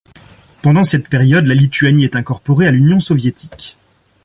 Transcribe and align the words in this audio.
Pendant 0.63 0.83
cette 0.83 1.09
période 1.09 1.45
la 1.45 1.53
Lituanie 1.53 2.05
est 2.05 2.15
incorporée 2.15 2.65
à 2.65 2.71
l'Union 2.71 2.99
soviétique. 2.99 3.77